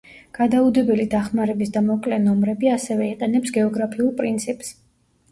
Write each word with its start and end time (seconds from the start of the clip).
გადაუდებელი 0.35 1.03
დახმარების 1.09 1.71
და 1.75 1.83
მოკლე 1.89 2.17
ნომრები 2.23 2.71
ასევე 2.75 3.09
იყენებს 3.09 3.53
გეოგრაფიულ 3.59 4.09
პრინციპს. 4.23 4.73